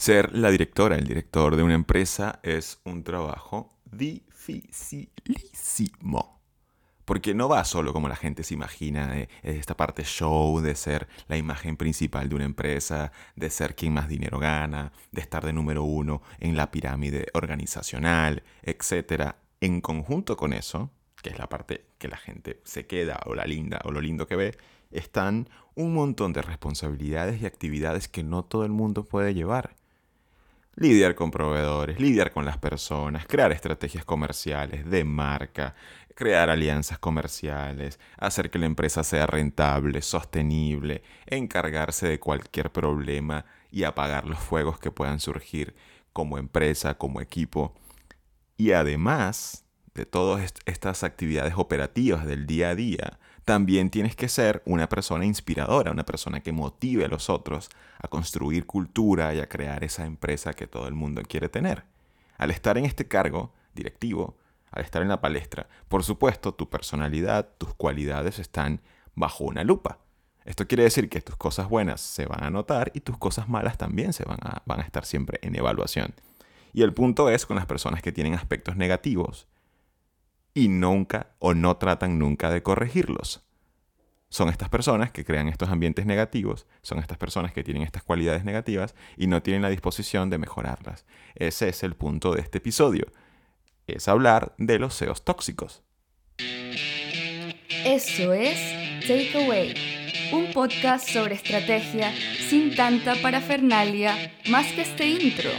[0.00, 6.40] Ser la directora, el director de una empresa es un trabajo dificilísimo.
[7.04, 11.06] Porque no va solo como la gente se imagina, de esta parte show, de ser
[11.28, 15.52] la imagen principal de una empresa, de ser quien más dinero gana, de estar de
[15.52, 19.34] número uno en la pirámide organizacional, etc.
[19.60, 20.90] En conjunto con eso,
[21.22, 24.26] que es la parte que la gente se queda, o la linda, o lo lindo
[24.26, 24.56] que ve,
[24.90, 29.78] están un montón de responsabilidades y actividades que no todo el mundo puede llevar
[30.80, 35.74] lidiar con proveedores, lidiar con las personas, crear estrategias comerciales de marca,
[36.14, 43.84] crear alianzas comerciales, hacer que la empresa sea rentable, sostenible, encargarse de cualquier problema y
[43.84, 45.74] apagar los fuegos que puedan surgir
[46.14, 47.74] como empresa, como equipo.
[48.56, 54.62] Y además de todas estas actividades operativas del día a día, también tienes que ser
[54.64, 59.48] una persona inspiradora, una persona que motive a los otros a construir cultura y a
[59.48, 61.84] crear esa empresa que todo el mundo quiere tener.
[62.38, 64.36] Al estar en este cargo directivo,
[64.70, 68.80] al estar en la palestra, por supuesto, tu personalidad, tus cualidades están
[69.14, 69.98] bajo una lupa.
[70.44, 73.76] Esto quiere decir que tus cosas buenas se van a notar y tus cosas malas
[73.76, 76.14] también se van a, van a estar siempre en evaluación.
[76.72, 79.46] Y el punto es con las personas que tienen aspectos negativos,
[80.54, 83.42] y nunca o no tratan nunca de corregirlos.
[84.28, 88.44] Son estas personas que crean estos ambientes negativos, son estas personas que tienen estas cualidades
[88.44, 91.04] negativas y no tienen la disposición de mejorarlas.
[91.34, 93.06] Ese es el punto de este episodio,
[93.88, 95.82] es hablar de los CEOs tóxicos.
[97.84, 98.58] Eso es
[99.06, 99.74] Takeaway,
[100.32, 102.12] un podcast sobre estrategia
[102.48, 104.14] sin tanta parafernalia
[104.48, 105.50] más que este intro.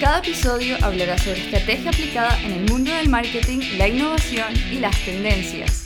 [0.00, 4.94] Cada episodio hablará sobre estrategia aplicada en el mundo del marketing, la innovación y las
[5.06, 5.84] tendencias.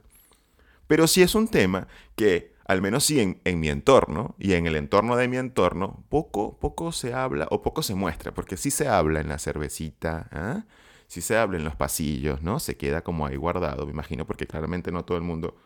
[0.86, 4.76] Pero sí es un tema que, al menos sí en, mi entorno y en el
[4.76, 8.88] entorno de mi entorno, poco, poco se habla o poco se muestra, porque sí se
[8.88, 10.64] habla en la cervecita, ¿ah?
[11.08, 12.60] sí se habla en los pasillos, ¿no?
[12.60, 15.56] Se queda como ahí guardado, me imagino, porque claramente no todo el mundo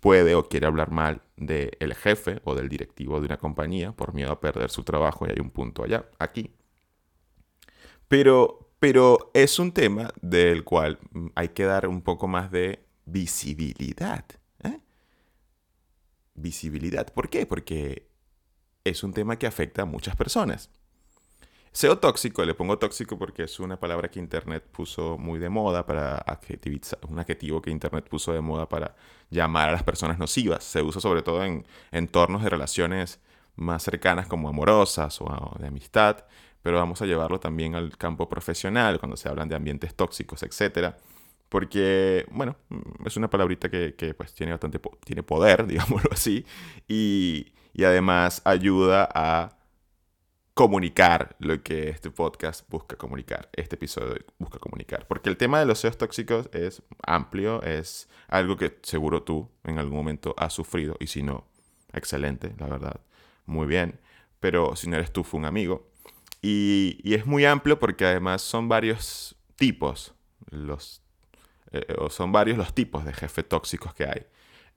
[0.00, 4.32] puede o quiere hablar mal del jefe o del directivo de una compañía por miedo
[4.32, 6.50] a perder su trabajo y hay un punto allá, aquí.
[8.12, 10.98] Pero, pero es un tema del cual
[11.34, 14.26] hay que dar un poco más de visibilidad.
[14.62, 14.80] ¿eh?
[16.34, 17.10] Visibilidad.
[17.10, 17.46] ¿Por qué?
[17.46, 18.10] Porque
[18.84, 20.68] es un tema que afecta a muchas personas.
[21.72, 25.86] SEO tóxico, le pongo tóxico porque es una palabra que Internet puso muy de moda
[25.86, 28.94] para adjetivizar, un adjetivo que Internet puso de moda para
[29.30, 30.64] llamar a las personas nocivas.
[30.64, 33.20] Se usa sobre todo en entornos de relaciones
[33.56, 36.26] más cercanas como amorosas o de amistad,
[36.62, 40.94] pero vamos a llevarlo también al campo profesional, cuando se hablan de ambientes tóxicos, etc.
[41.48, 46.44] Porque, bueno, mm, es una palabrita que, pues, tiene bastante tiene poder, digámoslo así,
[46.88, 49.58] y, y además ayuda a
[50.54, 55.06] comunicar lo que este podcast busca comunicar, este episodio busca comunicar.
[55.08, 59.78] Porque el tema de los CEOs tóxicos es amplio, es algo que seguro tú en
[59.78, 61.46] algún momento has sufrido, y si no,
[61.92, 63.00] excelente, la verdad,
[63.46, 63.98] muy bien.
[64.40, 65.91] Pero si no eres tú, fue un amigo.
[66.42, 70.14] Y, es muy amplio porque además son varios tipos,
[70.50, 71.00] los,
[71.70, 74.26] eh, o son varios los tipos de jefes tóxicos que hay.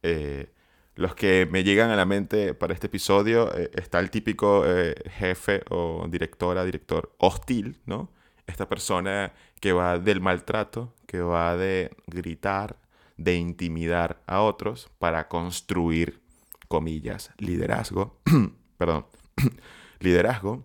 [0.04, 0.52] Eh,
[0.96, 4.64] los que me llegan a la mente para este episodio eh, está el típico
[5.10, 8.12] jefe o directora, director hostil, ¿no?
[8.48, 12.78] Esta persona que va del maltrato, que va de gritar,
[13.18, 16.22] de intimidar a otros para construir,
[16.68, 18.22] comillas, liderazgo.
[18.78, 19.08] Perdón,
[20.00, 20.64] liderazgo.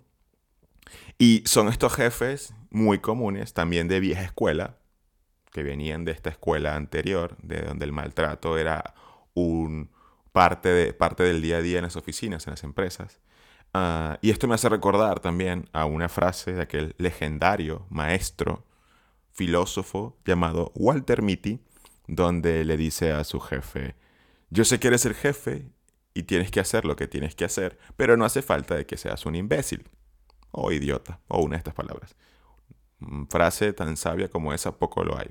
[1.21, 4.79] Y son estos jefes muy comunes, también de vieja escuela,
[5.53, 8.95] que venían de esta escuela anterior, de donde el maltrato era
[9.35, 9.91] un
[10.33, 13.21] parte, de, parte del día a día en las oficinas, en las empresas.
[13.75, 18.65] Ah, y esto me hace recordar también a una frase de aquel legendario maestro,
[19.31, 21.61] filósofo llamado Walter Mitty,
[22.07, 23.95] donde le dice a su jefe,
[24.49, 25.69] yo sé que eres el jefe
[26.15, 28.97] y tienes que hacer lo que tienes que hacer, pero no hace falta de que
[28.97, 29.85] seas un imbécil
[30.51, 32.17] o idiota, o una de estas palabras.
[33.01, 35.29] Mm, frase tan sabia como esa, poco lo hay.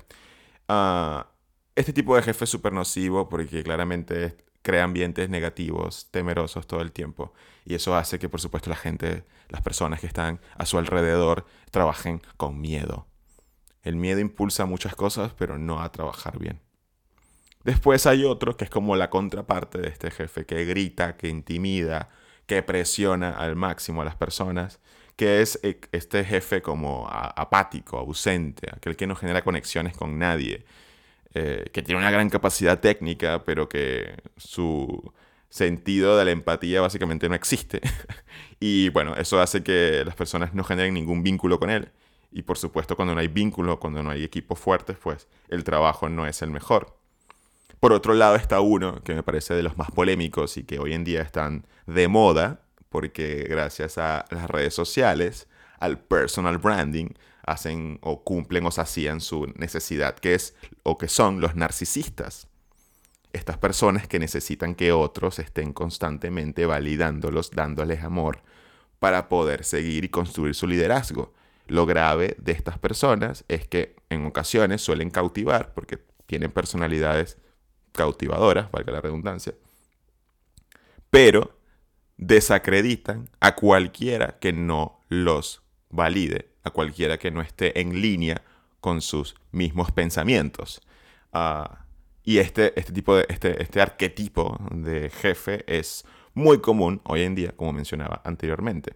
[0.68, 1.28] Ah,
[1.76, 6.92] este tipo de jefe es súper nocivo porque claramente crea ambientes negativos, temerosos todo el
[6.92, 7.32] tiempo.
[7.64, 11.46] Y eso hace que, por supuesto, la gente, las personas que están a su alrededor,
[11.70, 13.06] trabajen con miedo.
[13.82, 16.60] El miedo impulsa muchas cosas, pero no a trabajar bien.
[17.64, 22.08] Después hay otro que es como la contraparte de este jefe, que grita, que intimida,
[22.46, 24.80] que presiona al máximo a las personas,
[25.16, 30.64] que es e, este jefe como apático, ausente, aquel que no genera conexiones con nadie,
[31.34, 35.12] eh, que tiene una gran capacidad técnica, pero que su
[35.48, 37.80] sentido de la empatía básicamente no existe.
[38.60, 41.90] y bueno, eso hace que las personas no generen ningún vínculo con él.
[42.32, 46.08] Y por supuesto, cuando no hay vínculo, cuando no hay equipos fuertes, pues el trabajo
[46.08, 46.96] no es el mejor.
[47.80, 50.92] Por otro lado está uno que me parece de los más polémicos y que hoy
[50.92, 55.48] en día están de moda, porque gracias a las redes sociales,
[55.78, 61.40] al personal branding, hacen o cumplen o hacían su necesidad, que es o que son
[61.40, 62.48] los narcisistas.
[63.32, 68.42] Estas personas que necesitan que otros estén constantemente validándolos, dándoles amor,
[68.98, 71.32] para poder seguir y construir su liderazgo.
[71.68, 77.38] Lo grave de estas personas es que en ocasiones suelen cautivar, porque tienen personalidades
[77.92, 79.54] cautivadoras, valga la redundancia,
[81.10, 81.59] pero
[82.20, 88.42] desacreditan a cualquiera que no los valide a cualquiera que no esté en línea
[88.80, 90.82] con sus mismos pensamientos.
[91.32, 91.86] Ah,
[92.22, 97.34] y este, este tipo de, este, este arquetipo de jefe es muy común hoy en
[97.34, 98.94] día, como mencionaba anteriormente.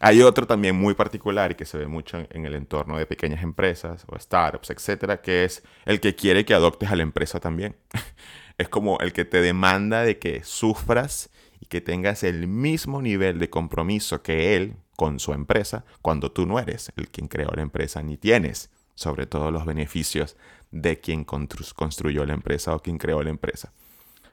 [0.00, 3.42] Hay otro también muy particular y que se ve mucho en el entorno de pequeñas
[3.42, 7.76] empresas o startups, etcétera, que es el que quiere que adoptes a la empresa también.
[8.58, 11.30] es como el que te demanda de que sufras
[11.62, 16.44] y que tengas el mismo nivel de compromiso que él con su empresa cuando tú
[16.44, 20.36] no eres el quien creó la empresa ni tienes sobre todo los beneficios
[20.72, 23.72] de quien construyó la empresa o quien creó la empresa.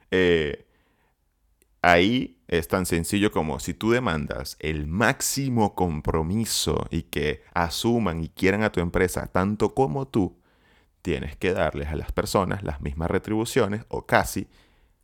[0.09, 0.65] Eh,
[1.83, 8.29] ahí es tan sencillo como si tú demandas el máximo compromiso y que asuman y
[8.29, 10.35] quieran a tu empresa tanto como tú,
[11.03, 14.47] tienes que darles a las personas las mismas retribuciones o casi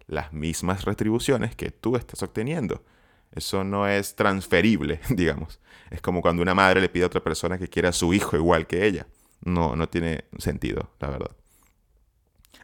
[0.07, 2.83] las mismas retribuciones que tú estás obteniendo.
[3.31, 5.59] Eso no es transferible, digamos.
[5.89, 8.35] Es como cuando una madre le pide a otra persona que quiera a su hijo
[8.37, 9.07] igual que ella.
[9.43, 11.31] No, no tiene sentido, la verdad.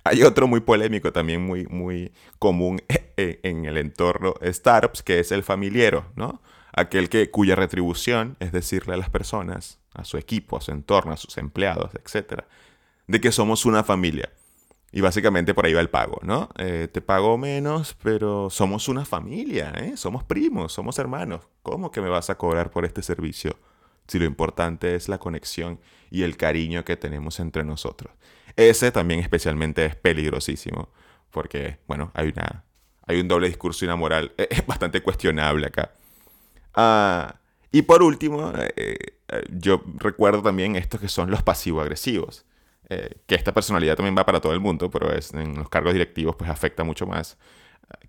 [0.03, 2.81] Hay otro muy polémico, también muy, muy común
[3.17, 6.41] en el entorno startups, que es el familiero, ¿no?
[6.73, 11.11] Aquel que, cuya retribución es decirle a las personas, a su equipo, a su entorno,
[11.11, 12.43] a sus empleados, etc.,
[13.07, 14.31] de que somos una familia.
[14.93, 16.49] Y básicamente por ahí va el pago, ¿no?
[16.57, 19.95] Eh, te pago menos, pero somos una familia, ¿eh?
[19.95, 21.47] Somos primos, somos hermanos.
[21.63, 23.57] ¿Cómo que me vas a cobrar por este servicio?
[24.07, 25.79] Si lo importante es la conexión
[26.09, 28.13] y el cariño que tenemos entre nosotros.
[28.57, 30.89] Ese también especialmente es peligrosísimo,
[31.29, 32.65] porque, bueno, hay, una,
[33.07, 35.93] hay un doble discurso y una moral eh, bastante cuestionable acá.
[36.73, 37.35] Ah,
[37.71, 38.51] y por último,
[39.51, 42.45] yo recuerdo también estos que son los pasivo-agresivos
[42.93, 45.93] eh, que esta personalidad también va para todo el mundo, pero es, en los cargos
[45.93, 47.37] directivos pues afecta mucho más,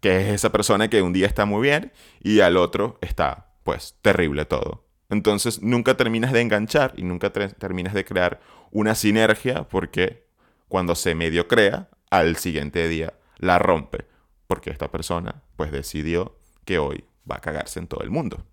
[0.01, 3.97] que es esa persona que un día está muy bien y al otro está pues
[4.03, 4.85] terrible todo.
[5.09, 8.41] Entonces nunca terminas de enganchar y nunca terminas de crear
[8.73, 10.27] una sinergia porque
[10.67, 14.07] cuando se medio crea, al siguiente día la rompe,
[14.49, 18.45] porque esta persona pues decidió que hoy va a cagarse en todo el mundo.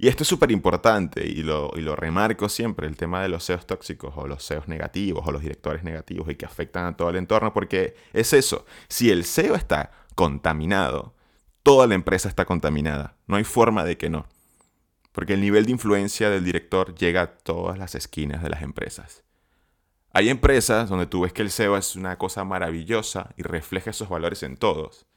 [0.00, 3.44] Y esto es súper importante y lo, y lo remarco siempre, el tema de los
[3.44, 7.10] CEOs tóxicos o los CEOs negativos o los directores negativos y que afectan a todo
[7.10, 11.14] el entorno, porque es eso, si el CEO está contaminado,
[11.64, 14.28] toda la empresa está contaminada, no hay forma de que no.
[15.10, 19.24] Porque el nivel de influencia del director llega a todas las esquinas de las empresas.
[20.12, 24.08] Hay empresas donde tú ves que el CEO es una cosa maravillosa y refleja esos
[24.08, 25.07] valores en todos.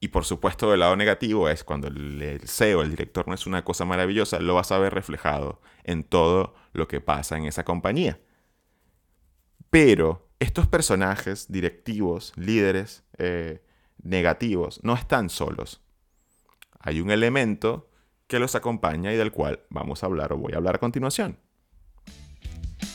[0.00, 3.64] Y por supuesto, el lado negativo es cuando el CEO, el director, no es una
[3.64, 8.20] cosa maravillosa, lo vas a ver reflejado en todo lo que pasa en esa compañía.
[9.70, 13.60] Pero estos personajes directivos, líderes eh,
[14.02, 15.80] negativos, no están solos.
[16.78, 17.90] Hay un elemento
[18.28, 21.38] que los acompaña y del cual vamos a hablar o voy a hablar a continuación.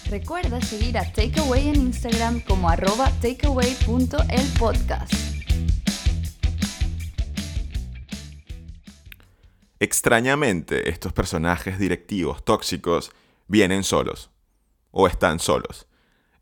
[0.09, 5.32] Recuerda seguir a Takeaway en Instagram como arroba takeaway.elpodcast.
[9.83, 13.11] Extrañamente, estos personajes directivos tóxicos
[13.49, 14.31] vienen solos
[14.91, 15.87] o están solos.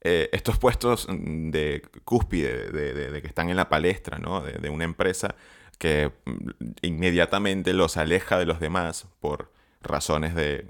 [0.02, 4.44] Eh, estos puestos mm, de cúspide, de, que están en la palestra ¿no?
[4.44, 5.34] de, una empresa
[5.80, 6.50] que mm,
[6.84, 10.68] inmediatamente los aleja de los demás por razones de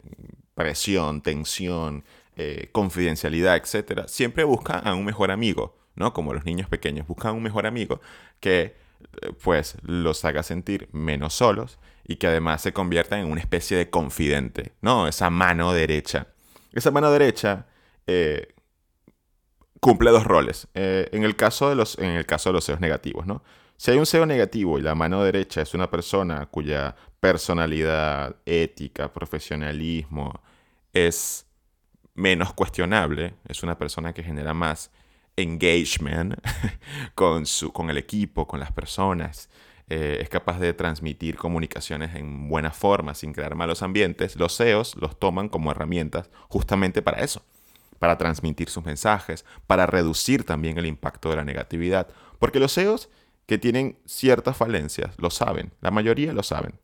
[0.56, 2.06] presión, tensión,
[2.38, 6.13] eh, confidencialidad, etc., siempre buscan a un mejor amigo, ¿no?
[6.13, 8.00] Como los niños pequeños, buscan a un mejor amigo
[8.40, 8.78] que
[9.43, 13.89] pues los haga sentir menos solos y que además se convierta en una especie de
[13.89, 15.08] confidente, ¿no?
[15.08, 16.27] Esa mano derecha.
[16.74, 17.67] Esa mano derecha
[18.08, 18.53] eh,
[19.79, 20.67] cumple dos roles.
[20.74, 23.43] Eh, en, el caso de los, en el caso de los negativos, ¿no?
[23.77, 29.12] Si hay un SEO negativo y la mano derecha es una persona cuya personalidad, ética,
[29.12, 30.39] profesionalismo
[30.93, 31.48] es
[32.13, 34.91] menos cuestionable, es una persona que genera más
[35.35, 36.35] engagement
[37.15, 39.50] con, su, con el equipo, con las personas,
[39.93, 44.95] eh, es capaz de transmitir comunicaciones en buena forma, sin crear malos ambientes, los SEOs
[44.95, 47.43] los toman como herramientas justamente para eso,
[48.00, 52.07] para transmitir sus mensajes, para reducir también el impacto de la negatividad.
[52.39, 53.09] Porque los SEOs
[53.47, 56.79] que tienen ciertas falencias lo saben, la mayoría lo saben.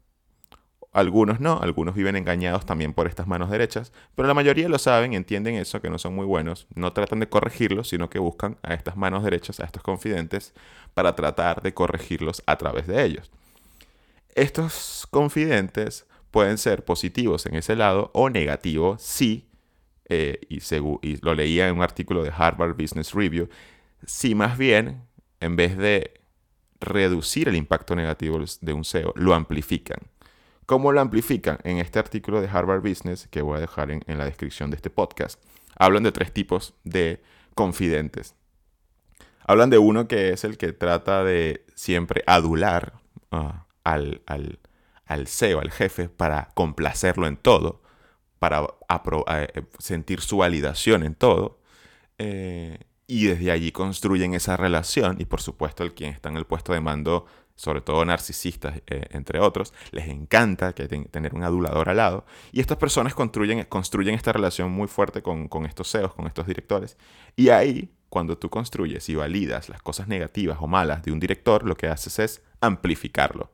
[0.94, 5.14] Algunos no, algunos viven engañados también por estas manos derechas, pero la mayoría lo saben
[5.14, 8.74] entienden eso, que no son muy buenos, no tratan de corregirlos, sino que buscan a
[8.74, 10.54] estas manos derechas, a estos confidentes,
[10.94, 13.30] para tratar de corregirlos a través de ellos.
[14.34, 19.50] Estos confidentes pueden ser positivos en ese lado o negativos si,
[20.10, 20.60] eh, y,
[21.02, 23.50] y lo leía en un artículo de Harvard Business Review,
[24.06, 25.04] si más bien,
[25.40, 26.22] en vez de
[26.80, 30.00] reducir el impacto negativo de un SEO, lo amplifican.
[30.68, 31.60] ¿Cómo lo amplifican?
[31.64, 34.90] En este artículo de Harvard Business, que voy a dejar en, la descripción de este
[34.90, 35.42] podcast,
[35.78, 37.24] hablan de tres tipos de
[37.56, 38.36] confidentes.
[39.46, 43.00] Hablan de uno que es el que trata de siempre adular
[43.32, 44.60] ah, al, al,
[45.06, 47.82] al, CEO, al jefe, para complacerlo en todo,
[48.38, 48.68] para
[49.38, 51.62] eh, sentir su validación en todo.
[52.18, 56.44] Eh, y desde allí construyen esa relación y por supuesto el quien está en el
[56.44, 57.26] puesto de mando
[57.58, 62.26] sobre todo narcisistas, eh, entre otros, les encanta que tener un adulador al lado.
[62.52, 66.98] Y estas personas construyen, construyen esta relación muy fuerte con, estos CEOs, con estos directores.
[67.36, 71.64] Y ahí, cuando tú construyes y validas las cosas negativas o malas de un director,
[71.64, 73.52] lo que haces es amplificarlo.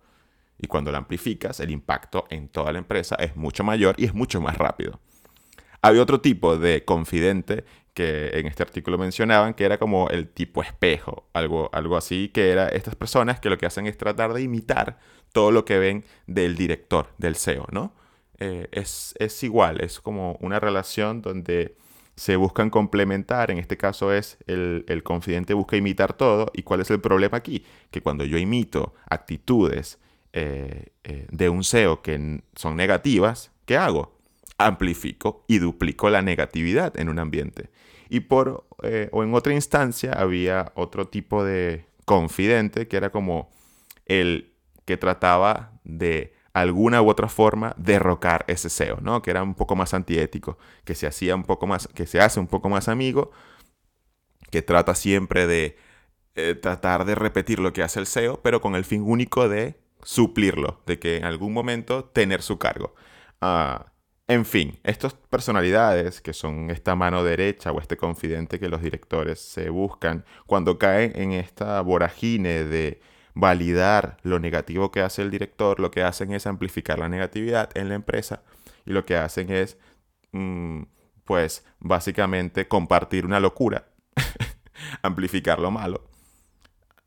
[0.59, 4.13] Y cuando lo amplificas, el impacto en toda la empresa es mucho mayor y es
[4.13, 4.99] mucho más rápido.
[5.81, 10.63] Había otro tipo de confidente que en este artículo mencionaban, que era como el tipo
[10.63, 14.41] espejo, algo, algo así, que era estas personas que lo que hacen es tratar de
[14.41, 14.97] imitar
[15.31, 17.93] todo lo que ven del director, del CEO, ¿no?
[18.39, 21.75] Eh, es, igual, es como una relación donde
[22.15, 26.91] se buscan complementar, en este caso es el, confidente busca imitar todo, ¿y cuál es
[26.91, 27.65] el problema aquí?
[27.91, 29.99] Que cuando yo imito actitudes
[30.33, 34.13] eh, eh, de un CEO que son negativas, ¿qué hago?
[34.57, 37.69] Amplifico y duplico la negatividad en un ambiente.
[38.09, 43.49] Y por, eh, o en otra instancia había otro tipo de confidente que era como
[44.05, 44.53] el
[44.85, 49.21] que trataba de alguna u otra forma derrocar ese SEO, ¿no?
[49.21, 52.39] Que era un poco más antiético, que se hacía un poco más, que se hace
[52.39, 53.31] un poco más amigo,
[54.51, 55.77] que trata siempre de
[56.35, 59.79] eh, tratar de repetir lo que hace el SEO, pero con el fin único de
[60.03, 62.93] suplirlo, de que en algún momento tener su cargo.
[63.41, 63.92] Ah,
[64.27, 69.39] en fin, estas personalidades que son esta mano derecha o este confidente que los directores
[69.39, 73.01] se buscan, cuando caen en esta voragine de
[73.33, 77.89] validar lo negativo que hace el director, lo que hacen es amplificar la negatividad en
[77.89, 78.43] la empresa
[78.85, 79.77] y lo que hacen es,
[80.31, 80.83] mm,
[81.25, 83.87] pues, básicamente compartir una locura,
[85.03, 86.03] amplificar lo malo.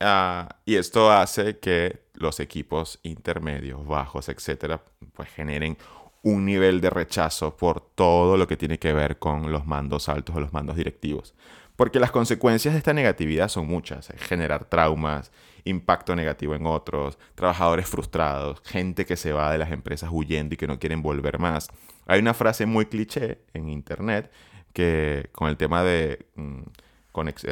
[0.00, 4.82] Ah, y esto hace que los equipos intermedios, bajos, etcétera,
[5.14, 5.78] pues generen
[6.26, 10.34] un nivel de rechazo por todo lo que tiene que ver con los mandos altos
[10.34, 11.34] o los mandos directivos.
[11.76, 14.08] Porque las consecuencias de esta negatividad son muchas.
[14.18, 15.30] Generar traumas,
[15.62, 20.56] impacto negativo en otros, trabajadores frustrados, gente que se va de las empresas huyendo y
[20.56, 21.68] que no quieren volver más.
[22.06, 24.32] Hay una frase muy cliché en internet
[24.72, 26.26] que con el tema de...
[26.34, 26.62] Mm,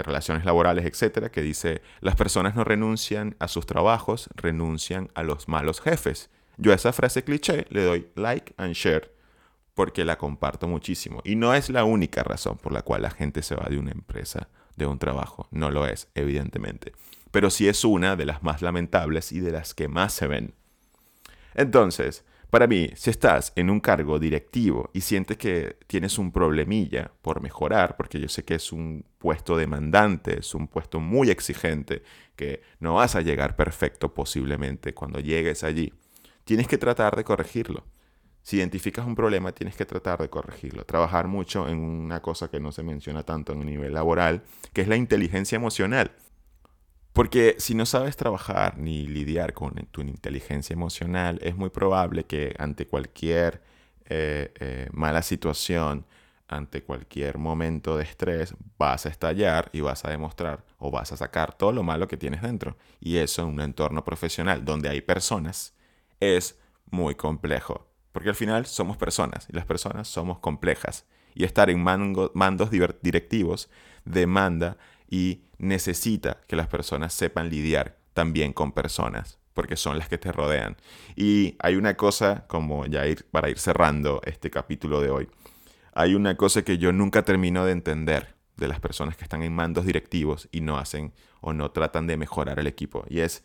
[0.05, 5.49] relaciones laborales, etcétera, que dice, las personas no renuncian a sus trabajos, renuncian a los
[5.49, 6.29] malos jefes.
[6.57, 9.13] Yo a esa frase cliché le doy like and share
[9.75, 11.21] porque la comparto muchísimo.
[11.25, 13.91] Y no es la única razón por la cual la gente se va de una
[13.91, 15.49] empresa, de un trabajo.
[15.51, 16.93] No lo es, evidentemente.
[17.31, 20.55] Pero sí es una de las más lamentables y de las que más se ven.
[21.55, 27.11] Entonces, para mí, si estás en un cargo directivo y sientes que tienes un problemilla
[27.21, 32.05] por mejorar, porque yo sé que es un puesto demandante, es un puesto muy exigente,
[32.37, 35.93] que no vas a llegar perfecto posiblemente cuando llegues allí,
[36.45, 37.85] tienes que tratar de corregirlo.
[38.43, 40.85] Si identificas un problema, tienes que tratar de corregirlo.
[40.85, 44.43] Trabajar mucho en una cosa que no se menciona tanto en el nivel laboral,
[44.75, 46.13] que es la inteligencia emocional.
[47.15, 52.55] Porque si no sabes trabajar ni lidiar con tu inteligencia emocional, es muy probable que
[52.59, 53.63] ante cualquier
[54.07, 56.05] eh, eh, mala situación,
[56.49, 61.17] ante cualquier momento de estrés, vas a estallar y vas a demostrar o vas a
[61.17, 62.77] sacar todo lo malo que tienes dentro.
[63.01, 65.73] Y eso en un entorno profesional donde hay personas
[66.25, 66.59] es
[66.91, 67.89] muy complejo.
[68.13, 71.05] Porque al final somos personas y las personas somos complejas.
[71.35, 73.69] Y estar en mandos directivos
[74.05, 74.77] demanda
[75.11, 80.33] y necesita que las personas sepan lidiar también con personas, porque son las que te
[80.33, 80.77] rodean.
[81.17, 85.29] Y hay una cosa, como ya ir, para ir cerrando este capítulo de hoy,
[85.93, 89.55] hay una cosa que yo nunca termino de entender de las personas que están en
[89.55, 93.05] mandos directivos y no hacen o no tratan de mejorar el equipo.
[93.09, 93.45] Y es,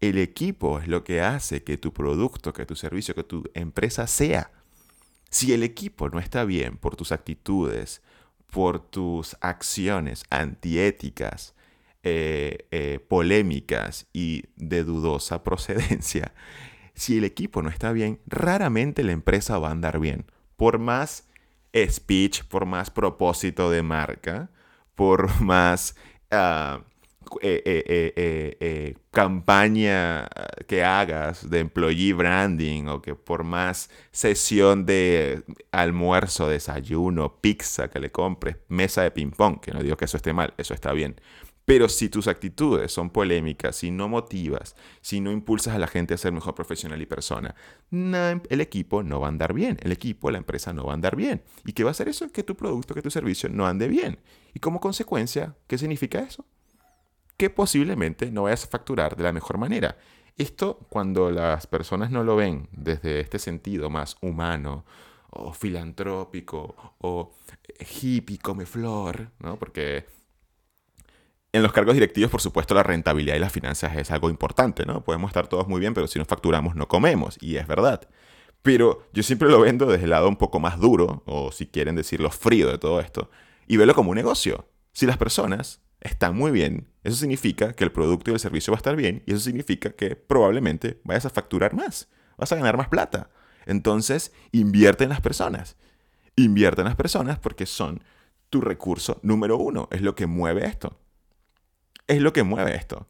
[0.00, 4.06] el equipo es lo que hace que tu producto, que tu servicio, que tu empresa
[4.06, 4.50] sea.
[5.30, 8.02] Si el equipo no está bien por tus actitudes,
[8.50, 11.54] por tus acciones antiéticas,
[12.04, 16.32] eh, eh, polémicas y de dudosa procedencia,
[16.94, 20.26] si el equipo no está bien, raramente la empresa va a andar bien.
[20.56, 21.28] Por más
[21.76, 24.50] speech, por más propósito de marca,
[24.94, 25.96] por más
[26.30, 26.82] ah,
[27.42, 30.28] eh, campaña
[30.66, 35.42] que hagas de employee branding o que por más sesión de
[35.72, 40.16] almuerzo, desayuno, pizza que le compres, mesa de ping pong, que no digo que eso
[40.16, 41.16] esté mal, eso está bien.
[41.68, 46.14] Pero si tus actitudes son polémicas, si no motivas, si no impulsas a la gente
[46.14, 47.54] a ser mejor profesional y persona,
[47.90, 49.76] el equipo no va a andar bien.
[49.82, 51.42] El equipo, la empresa no va a andar bien.
[51.66, 52.32] ¿Y qué va a hacer eso?
[52.32, 54.18] Que tu producto, que tu servicio no ande bien.
[54.54, 56.46] Y como consecuencia, ¿qué significa eso?
[57.38, 59.96] Que posiblemente no vayas a facturar de la mejor manera.
[60.36, 64.84] Esto cuando las personas no lo ven desde este sentido más humano,
[65.30, 67.32] o filantrópico, o
[68.02, 69.58] hippie, come flor, ¿no?
[69.58, 70.06] Porque
[71.52, 75.02] en los cargos directivos, por supuesto, la rentabilidad y las finanzas es algo importante, ¿no?
[75.02, 78.08] Podemos estar todos muy bien, pero si no facturamos no comemos, y es verdad.
[78.62, 81.96] Pero yo siempre lo vendo desde el lado un poco más duro, o si quieren
[81.96, 83.30] decirlo frío de todo esto,
[83.66, 84.68] y velo como un negocio.
[84.92, 88.76] Si las personas están muy bien, eso significa que el producto y el servicio va
[88.76, 92.76] a estar bien, y eso significa que probablemente vayas a facturar más, vas a ganar
[92.76, 93.30] más plata.
[93.66, 95.76] Entonces, invierte en las personas.
[96.36, 98.02] Invierte en las personas porque son
[98.48, 100.98] tu recurso número uno, es lo que mueve esto
[102.08, 103.06] es lo que mueve esto.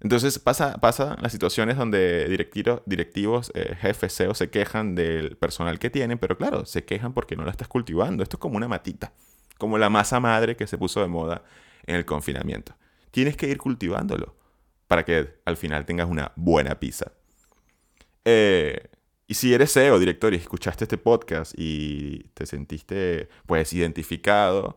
[0.00, 5.80] Entonces pasa, pasa las situaciones donde directivos, directivos eh, jefes, CEO se quejan del personal
[5.80, 8.22] que tienen, pero claro, se quejan porque no la estás cultivando.
[8.22, 9.12] Esto es como una matita,
[9.58, 11.42] como la masa madre que se puso de moda
[11.88, 12.76] en el confinamiento.
[13.10, 14.36] Tienes que ir cultivándolo
[14.86, 17.12] para que al final tengas una buena pizza.
[18.24, 18.88] Eh,
[19.26, 24.76] y si eres CEO, director, y escuchaste este podcast y te sentiste pues identificado,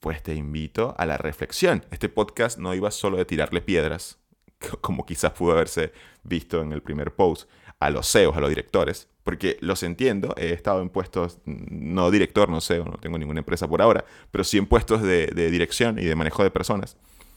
[0.00, 1.84] pues te invito a la reflexión.
[1.90, 4.18] Este podcast no iba solo de tirarle piedras,
[4.80, 5.92] como quizás pudo haberse
[6.22, 7.48] visto en el primer post,
[7.80, 12.48] a los CEOs, a los directores, porque los entiendo, he estado en puestos, no director,
[12.48, 15.98] no CEO, no tengo ninguna empresa por ahora, pero sí en puestos de, de dirección
[15.98, 16.96] y de manejo de personas.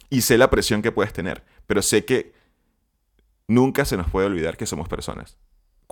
[0.10, 2.32] Y sé la presión que puedes tener, pero sé que
[3.50, 5.38] nunca se nos puede olvidar que somos personas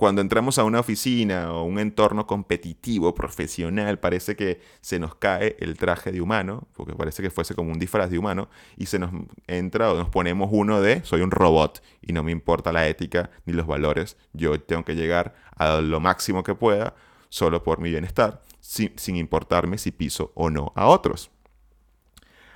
[0.00, 5.56] cuando entramos a una oficina o un entorno competitivo, profesional, parece que se nos cae
[5.60, 8.98] el traje de humano, porque parece que fuese como un disfraz de humano, y se
[8.98, 9.10] nos
[9.46, 13.28] entra o nos ponemos uno de soy un robot y no me importa la ética
[13.44, 16.94] ni los valores, yo tengo que llegar a lo máximo que pueda
[17.28, 21.30] solo por mi bienestar, sin, sin importarme si piso o no a otros.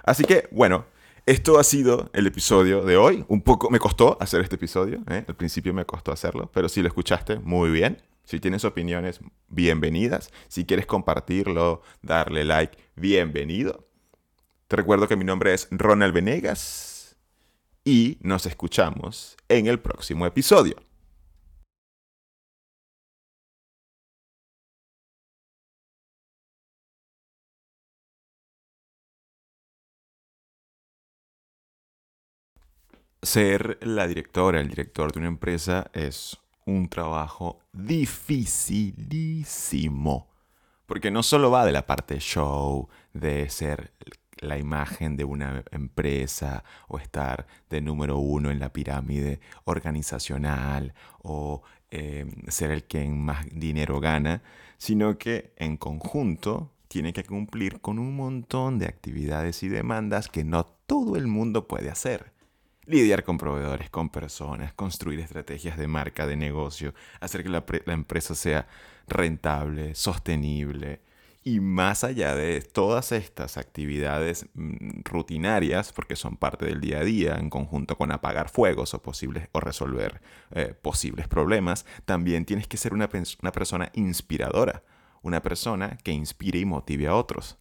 [0.03, 0.87] Así que, bueno,
[1.27, 3.25] esto ha sido el episodio de hoy.
[3.29, 5.03] Un poco me costó hacer este episodio.
[5.09, 5.25] ¿eh?
[5.27, 8.03] Al principio me costó hacerlo, pero si lo escuchaste, muy bien.
[8.25, 10.31] Si tienes opiniones, bienvenidas.
[10.49, 13.87] Si quieres compartirlo, darle like, bienvenido.
[14.69, 17.17] Te recuerdo que mi nombre es Ronald Venegas
[17.85, 20.77] y nos escuchamos en el próximo episodio.
[33.25, 40.29] Ser la directora, el director de una empresa es un trabajo dificilísimo.
[40.85, 43.95] Porque no solo va de la parte show, de ser
[44.41, 51.63] la imagen de una empresa o estar de número uno en la pirámide organizacional o
[51.91, 54.43] eh, ser el que más dinero gana,
[54.77, 60.45] sino que en conjunto tiene que cumplir con un montón de actividades y demandas que
[60.45, 62.34] no todo el mundo puede hacer
[62.87, 68.35] lidiar con proveedores, con personas, construir estrategias de marca, de negocio, hacer que la, empresa
[68.35, 68.67] sea
[69.09, 71.01] rentable, sostenible.
[71.47, 77.05] Y más allá de todas estas actividades mm, rutinarias, porque son parte del día a
[77.05, 82.67] día, en conjunto con apagar fuegos o, posibles, o resolver eh, posibles problemas, también tienes
[82.67, 83.11] que ser una,
[83.43, 84.83] una persona inspiradora,
[85.23, 87.59] una persona que inspire y motive a otros.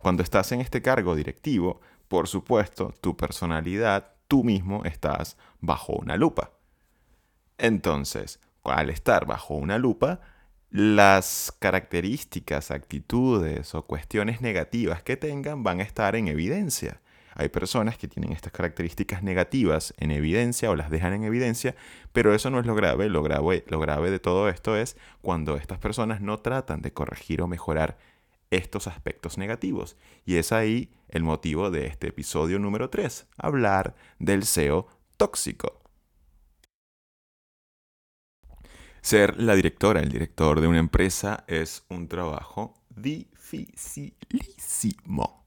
[0.00, 6.16] Cuando estás en este cargo directivo, por supuesto, tu personalidad, tú mismo estás bajo una
[6.16, 6.52] lupa.
[7.58, 10.20] Entonces, al estar bajo una lupa,
[10.70, 17.00] las características, actitudes o cuestiones negativas que tengan van a estar en evidencia.
[17.34, 21.74] Hay personas que tienen estas características negativas en evidencia o las dejan en evidencia,
[22.12, 23.08] pero eso no es lo grave.
[23.08, 27.42] Lo grave, lo grave de todo esto es cuando estas personas no tratan de corregir
[27.42, 27.98] o mejorar
[28.50, 29.96] estos aspectos negativos.
[30.24, 35.80] Y es ahí el motivo de este episodio número 3, hablar del SEO tóxico.
[39.02, 45.39] Ser la directora, el director de una empresa es un trabajo dificilísimo.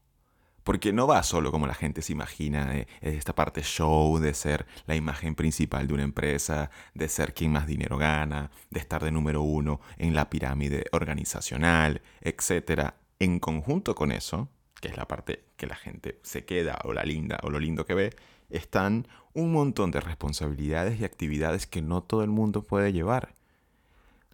[0.64, 4.66] Porque no va solo como la gente se imagina, de esta parte show, de ser
[4.86, 9.10] la imagen principal de una empresa, de ser quien más dinero gana, de estar de
[9.10, 12.94] número uno en la pirámide organizacional, etc.
[13.18, 14.48] En conjunto con eso,
[14.80, 17.84] que es la parte que la gente se queda o la linda o lo lindo
[17.84, 18.16] que ve,
[18.50, 23.34] están un montón de responsabilidades y actividades que no todo el mundo puede llevar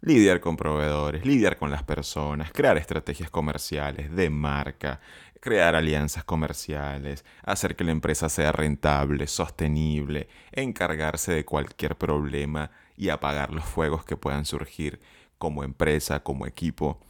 [0.01, 4.99] lidiar con proveedores, lidiar con las personas, crear estrategias comerciales de marca,
[5.41, 13.09] crear alianzas comerciales, hacer que la empresa sea rentable, sostenible, encargarse de cualquier problema y
[13.09, 15.01] apagar los fuegos que puedan surgir
[15.37, 17.01] como empresa, como equipo.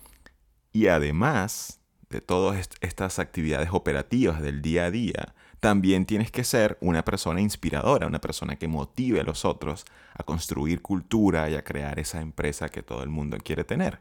[0.72, 6.78] Y además de todas estas actividades operativas del día a día, también tienes que ser
[6.82, 11.63] una persona inspiradora, una persona que motive a los otros a construir cultura y a
[11.63, 14.00] crear esa empresa que todo el mundo quiere tener.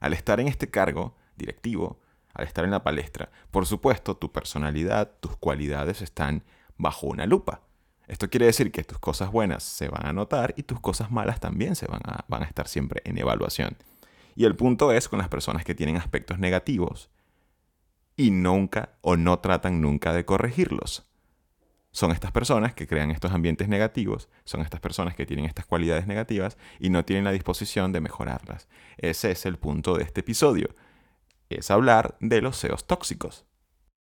[0.00, 1.98] Al estar en este cargo directivo,
[2.34, 6.44] al estar en la palestra, por supuesto, tu personalidad, tus cualidades están
[6.76, 7.62] bajo una lupa.
[8.06, 11.40] Esto quiere decir que tus cosas buenas se van a notar y tus cosas malas
[11.40, 13.76] también se van a, van a estar siempre en evaluación.
[14.34, 17.10] Y el punto es con las personas que tienen aspectos negativos,
[18.18, 21.06] y nunca o no tratan nunca de corregirlos.
[21.92, 26.06] Son estas personas que crean estos ambientes negativos, son estas personas que tienen estas cualidades
[26.06, 28.68] negativas y no tienen la disposición de mejorarlas.
[28.98, 30.68] Ese es el punto de este episodio,
[31.56, 33.47] es hablar de los CEOs tóxicos.